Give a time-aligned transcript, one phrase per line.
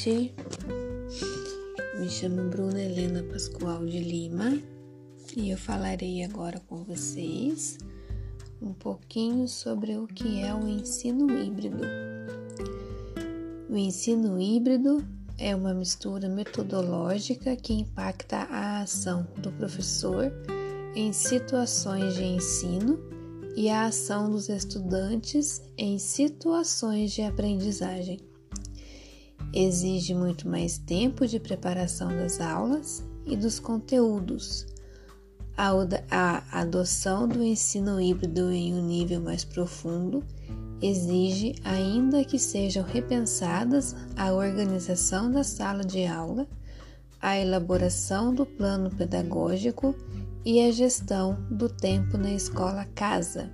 [0.00, 0.34] noite.
[1.98, 4.58] Me chamo Bruna Helena Pascoal de Lima
[5.36, 7.76] e eu falarei agora com vocês
[8.62, 11.84] um pouquinho sobre o que é o ensino híbrido.
[13.68, 15.06] O ensino híbrido
[15.38, 20.32] é uma mistura metodológica que impacta a ação do professor
[20.94, 22.98] em situações de ensino
[23.54, 28.29] e a ação dos estudantes em situações de aprendizagem
[29.52, 34.66] exige muito mais tempo de preparação das aulas e dos conteúdos.
[35.56, 40.24] A adoção do ensino híbrido em um nível mais profundo
[40.80, 46.46] exige ainda que sejam repensadas a organização da sala de aula,
[47.20, 49.94] a elaboração do plano pedagógico
[50.44, 53.50] e a gestão do tempo na escola casa,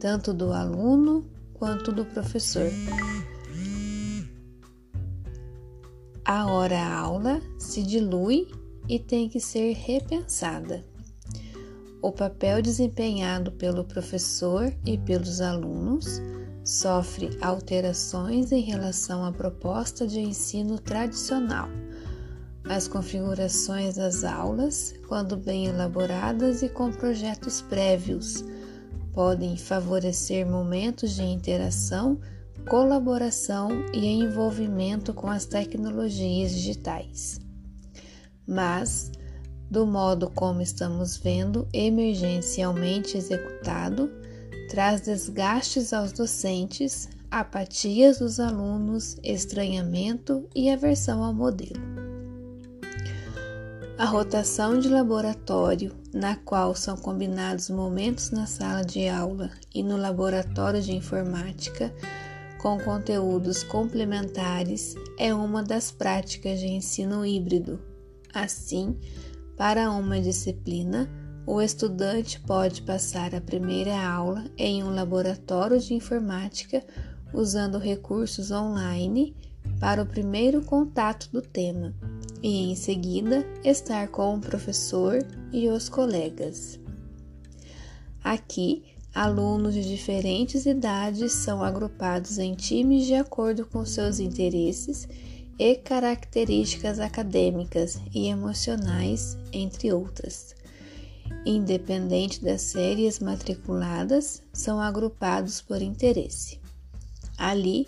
[0.00, 2.68] tanto do aluno quanto do professor.
[6.24, 8.48] A hora-aula se dilui
[8.88, 10.84] e tem que ser repensada.
[12.00, 16.20] O papel desempenhado pelo professor e pelos alunos
[16.64, 21.68] sofre alterações em relação à proposta de ensino tradicional.
[22.64, 28.42] As configurações das aulas, quando bem elaboradas e com projetos prévios,
[29.12, 32.18] podem favorecer momentos de interação
[32.68, 37.40] colaboração e envolvimento com as tecnologias digitais.
[38.46, 39.10] Mas,
[39.70, 44.10] do modo como estamos vendo emergencialmente executado,
[44.68, 51.82] traz desgastes aos docentes, apatias dos alunos, estranhamento e aversão ao modelo.
[53.96, 59.96] A rotação de laboratório, na qual são combinados momentos na sala de aula e no
[59.96, 61.94] laboratório de informática,
[62.64, 67.78] com conteúdos complementares é uma das práticas de ensino híbrido.
[68.32, 68.98] Assim,
[69.54, 71.06] para uma disciplina,
[71.46, 76.82] o estudante pode passar a primeira aula em um laboratório de informática
[77.34, 79.36] usando recursos online
[79.78, 81.94] para o primeiro contato do tema
[82.42, 85.18] e, em seguida, estar com o professor
[85.52, 86.80] e os colegas.
[88.22, 95.06] Aqui, Alunos de diferentes idades são agrupados em times de acordo com seus interesses
[95.56, 100.56] e características acadêmicas e emocionais, entre outras.
[101.46, 106.58] Independente das séries matriculadas, são agrupados por interesse.
[107.38, 107.86] Ali,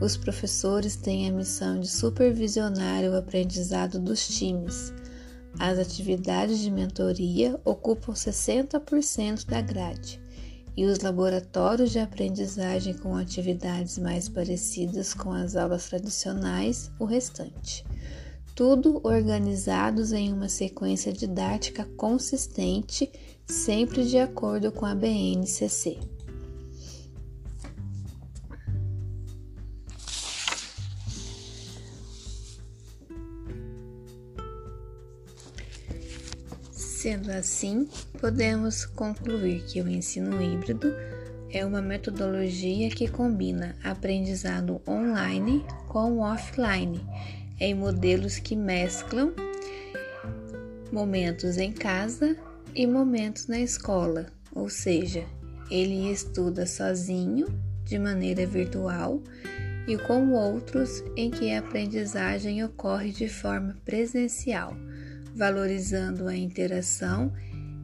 [0.00, 4.90] os professores têm a missão de supervisionar o aprendizado dos times.
[5.58, 10.24] As atividades de mentoria ocupam 60% da grade
[10.76, 17.84] e os laboratórios de aprendizagem com atividades mais parecidas com as aulas tradicionais, o restante.
[18.54, 23.10] Tudo organizados em uma sequência didática consistente,
[23.46, 26.15] sempre de acordo com a BNCC.
[37.06, 37.88] Sendo assim,
[38.20, 40.92] podemos concluir que o ensino híbrido
[41.52, 47.00] é uma metodologia que combina aprendizado online com offline,
[47.60, 49.32] em modelos que mesclam
[50.90, 52.36] momentos em casa
[52.74, 55.24] e momentos na escola, ou seja,
[55.70, 57.46] ele estuda sozinho,
[57.84, 59.22] de maneira virtual,
[59.86, 64.76] e com outros em que a aprendizagem ocorre de forma presencial
[65.36, 67.30] valorizando a interação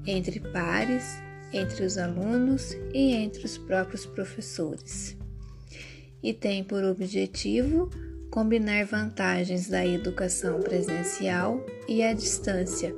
[0.07, 1.05] entre pares,
[1.53, 5.17] entre os alunos e entre os próprios professores.
[6.23, 7.91] E tem por objetivo
[8.31, 12.95] combinar vantagens da educação presencial e à distância,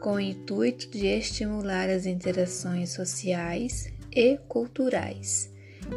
[0.00, 5.48] com o intuito de estimular as interações sociais e culturais,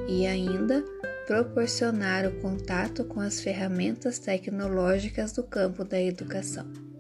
[0.08, 0.86] e ainda
[1.26, 6.95] proporcionar o contato com as ferramentas tecnológicas do campo da educação.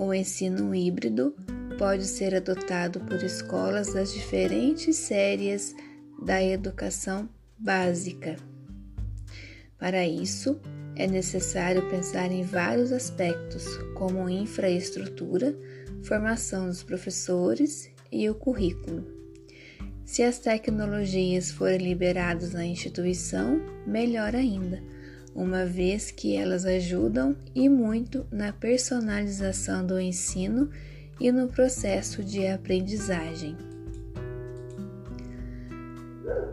[0.00, 1.34] O ensino híbrido
[1.76, 5.74] pode ser adotado por escolas das diferentes séries
[6.24, 7.28] da educação
[7.58, 8.36] básica.
[9.76, 10.60] Para isso,
[10.94, 13.66] é necessário pensar em vários aspectos,
[13.96, 15.58] como infraestrutura,
[16.04, 19.04] formação dos professores e o currículo.
[20.04, 24.80] Se as tecnologias forem liberadas na instituição, melhor ainda
[25.34, 30.70] uma vez que elas ajudam e muito na personalização do ensino
[31.20, 33.56] e no processo de aprendizagem.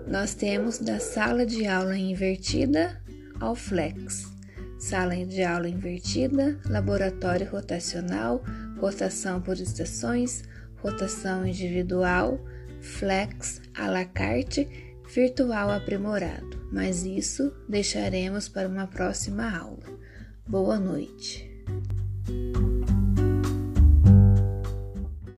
[0.08, 3.02] Nós temos da sala de aula invertida
[3.40, 4.34] ao flex.
[4.80, 8.44] sala de aula invertida, laboratório rotacional,
[8.78, 10.44] rotação por estações,
[10.78, 12.40] rotação individual,
[12.82, 14.68] flex, à la carte,
[15.14, 16.55] virtual aprimorado.
[16.76, 19.98] Mas isso deixaremos para uma próxima aula.
[20.46, 21.50] Boa noite.